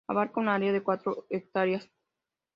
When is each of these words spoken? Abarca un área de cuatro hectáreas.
Abarca 0.09 0.39
un 0.39 0.47
área 0.49 0.71
de 0.73 0.81
cuatro 0.81 1.27
hectáreas. 1.29 1.87